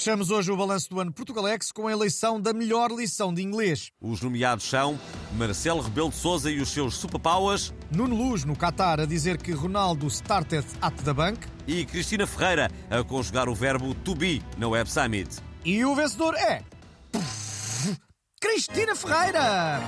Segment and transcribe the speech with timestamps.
[0.00, 3.90] Fechamos hoje o balanço do ano Portugalex com a eleição da melhor lição de inglês.
[4.00, 4.98] Os nomeados são
[5.36, 9.52] Marcelo Rebelo de Sousa e os seus superpowers Nuno Luz, no Qatar, a dizer que
[9.52, 11.46] Ronaldo started at the bank.
[11.68, 15.36] e Cristina Ferreira a conjugar o verbo to be na Web Summit.
[15.66, 16.62] E o vencedor é.
[18.40, 19.82] Cristina Ferreira!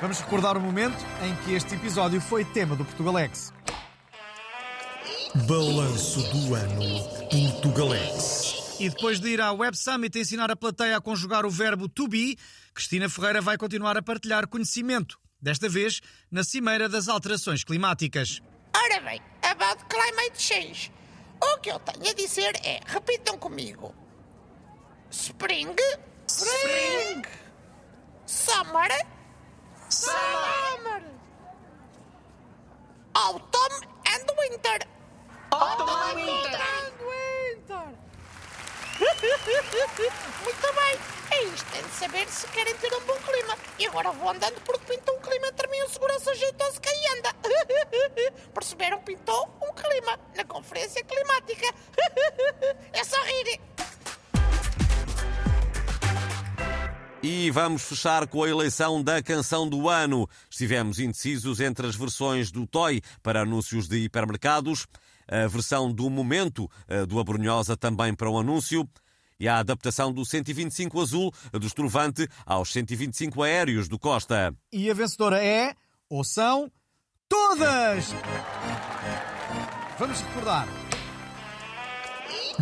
[0.00, 3.52] Vamos recordar o momento em que este episódio foi tema do Portugalex.
[5.48, 7.02] Balanço do ano
[7.32, 8.55] Portugalex.
[8.78, 12.06] E depois de ir à Web Summit ensinar a plateia a conjugar o verbo to
[12.06, 12.36] be,
[12.74, 18.42] Cristina Ferreira vai continuar a partilhar conhecimento, desta vez na Cimeira das Alterações Climáticas.
[18.76, 20.92] Ora bem, about climate change.
[21.42, 23.94] O que eu tenho a dizer é, repitam comigo.
[25.10, 25.74] Spring.
[26.28, 27.22] Spring.
[28.26, 28.90] Summer.
[29.88, 31.02] Summer.
[33.14, 34.86] Autumn and winter.
[35.50, 36.75] Autumn and winter.
[40.44, 41.16] Muito bem.
[41.28, 43.58] É isto, é de saber se querem ter um bom clima.
[43.78, 46.88] E agora vou andando porque pintou um clima entre mim e o segurança jeitoso que
[46.88, 47.34] aí anda.
[48.54, 49.00] Perceberam?
[49.00, 51.66] Pintou um clima na conferência climática.
[52.92, 53.60] É só rir.
[57.22, 60.28] E vamos fechar com a eleição da canção do ano.
[60.48, 64.86] Estivemos indecisos entre as versões do Toy para anúncios de hipermercados,
[65.28, 68.88] a versão do Momento eh, do Abrunhosa também para o anúncio
[69.38, 74.54] e a adaptação do 125 Azul do Estrovante aos 125 Aéreos do Costa.
[74.72, 75.74] E a vencedora é.
[76.08, 76.70] ou são.
[77.28, 78.14] todas!
[79.98, 80.68] Vamos recordar.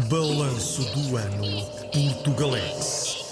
[0.08, 3.23] Balanço do ano Portugalex.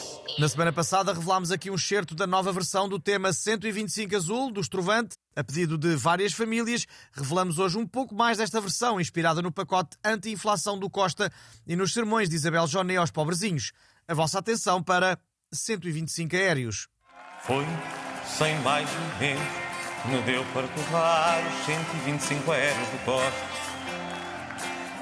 [0.43, 4.61] Na semana passada revelámos aqui um excerto da nova versão do tema 125 Azul, do
[4.61, 5.15] Estrovante.
[5.37, 9.97] A pedido de várias famílias, revelamos hoje um pouco mais desta versão, inspirada no pacote
[10.05, 11.33] anti-inflação do Costa
[11.65, 13.71] e nos sermões de Isabel Joné aos pobrezinhos.
[14.09, 15.17] A vossa atenção para
[15.53, 16.89] 125 aéreos.
[17.43, 17.65] Foi,
[18.27, 18.91] sem mais
[19.21, 19.49] nem menos,
[20.07, 23.47] me deu para torrar os 125 aéreos do Costa.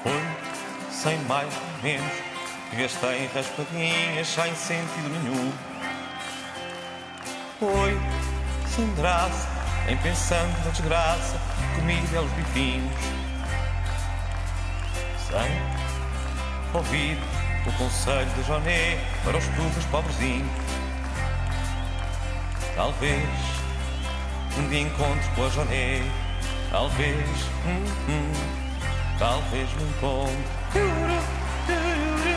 [0.03, 1.51] Foi, sem mais
[1.81, 2.30] nem menos,
[2.77, 5.51] gastei raspadinhas sem sentido nenhum.
[7.59, 7.99] Foi,
[8.67, 9.47] sem graça,
[9.87, 11.39] em pensando na desgraça,
[11.75, 12.91] comi belos bifinhos.
[15.27, 15.61] Sem
[16.73, 17.17] ouvir
[17.67, 20.49] o conselho de Joné para os pobres pobrezinhos.
[22.75, 23.29] Talvez
[24.57, 26.01] um dia encontre com a Joné.
[26.71, 27.27] Talvez,
[27.65, 28.31] hum, hum,
[29.19, 32.30] talvez me encontre.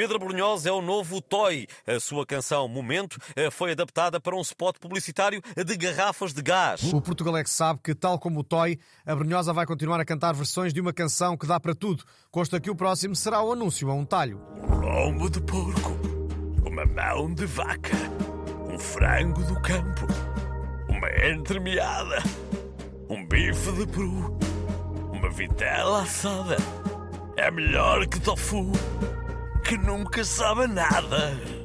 [0.00, 1.66] Pedro Brunhosa é o novo Toy.
[1.86, 6.90] A sua canção Momento eh, foi adaptada para um spot publicitário de garrafas de gás.
[6.90, 10.72] O Portugalex sabe que, tal como o Toy, a Brunhosa vai continuar a cantar versões
[10.72, 12.02] de uma canção que dá para tudo.
[12.30, 14.40] Consta que o próximo será o anúncio a um talho.
[14.82, 15.94] lombo de porco,
[16.64, 17.94] uma mão de vaca,
[18.72, 20.06] um frango do campo,
[20.88, 22.22] uma entremeada,
[23.06, 24.38] um bife de peru,
[25.12, 26.56] uma vitela assada.
[27.36, 28.72] É melhor que tofu,
[29.70, 31.59] que nunca sabe nada.